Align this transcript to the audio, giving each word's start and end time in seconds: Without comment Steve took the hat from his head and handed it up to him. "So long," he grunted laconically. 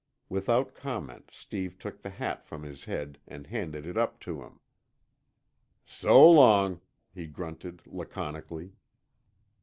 Without 0.29 0.73
comment 0.73 1.29
Steve 1.31 1.77
took 1.77 2.01
the 2.01 2.09
hat 2.09 2.43
from 2.43 2.63
his 2.63 2.85
head 2.85 3.19
and 3.27 3.45
handed 3.45 3.85
it 3.85 3.97
up 3.99 4.19
to 4.21 4.41
him. 4.41 4.59
"So 5.85 6.27
long," 6.27 6.81
he 7.13 7.27
grunted 7.27 7.83
laconically. 7.85 8.73